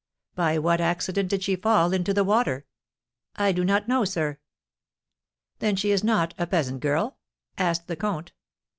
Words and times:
"By 0.33 0.57
what 0.57 0.81
accident 0.81 1.29
did 1.29 1.43
she 1.43 1.55
fall 1.55 1.93
into 1.93 2.11
the 2.11 2.23
water?" 2.23 2.65
"I 3.35 3.51
do 3.51 3.63
not 3.63 3.87
know, 3.87 4.03
sir." 4.03 4.39
"Then 5.59 5.75
she 5.75 5.91
is 5.91 6.03
not 6.03 6.33
a 6.39 6.47
peasant 6.47 6.79
girl?" 6.79 7.17
asked 7.55 7.87
the 7.87 7.95
comte. 7.95 8.31